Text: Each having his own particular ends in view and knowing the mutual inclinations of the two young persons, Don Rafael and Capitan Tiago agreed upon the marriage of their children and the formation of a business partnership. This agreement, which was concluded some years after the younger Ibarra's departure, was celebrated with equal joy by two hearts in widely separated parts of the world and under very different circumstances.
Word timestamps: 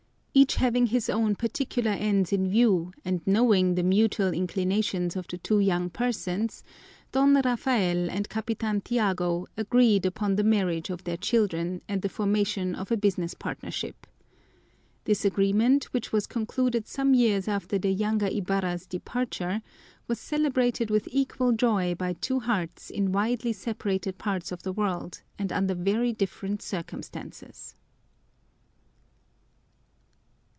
Each 0.33 0.55
having 0.55 0.87
his 0.87 1.09
own 1.09 1.35
particular 1.35 1.91
ends 1.91 2.31
in 2.31 2.47
view 2.49 2.93
and 3.03 3.19
knowing 3.27 3.75
the 3.75 3.83
mutual 3.83 4.29
inclinations 4.31 5.17
of 5.17 5.27
the 5.27 5.37
two 5.37 5.59
young 5.59 5.89
persons, 5.89 6.63
Don 7.11 7.33
Rafael 7.35 8.09
and 8.09 8.29
Capitan 8.29 8.79
Tiago 8.79 9.47
agreed 9.57 10.05
upon 10.05 10.37
the 10.37 10.43
marriage 10.45 10.89
of 10.89 11.03
their 11.03 11.17
children 11.17 11.81
and 11.89 12.01
the 12.01 12.07
formation 12.07 12.75
of 12.75 12.91
a 12.93 12.97
business 12.97 13.33
partnership. 13.33 14.07
This 15.03 15.25
agreement, 15.25 15.91
which 15.93 16.13
was 16.13 16.27
concluded 16.27 16.87
some 16.87 17.13
years 17.13 17.49
after 17.49 17.77
the 17.77 17.91
younger 17.91 18.27
Ibarra's 18.31 18.87
departure, 18.87 19.61
was 20.07 20.17
celebrated 20.21 20.89
with 20.89 21.09
equal 21.11 21.51
joy 21.51 21.93
by 21.93 22.13
two 22.13 22.39
hearts 22.39 22.89
in 22.89 23.11
widely 23.11 23.51
separated 23.51 24.17
parts 24.17 24.53
of 24.53 24.63
the 24.63 24.71
world 24.73 25.23
and 25.37 25.51
under 25.51 25.75
very 25.75 26.13
different 26.13 26.61
circumstances. 26.61 27.75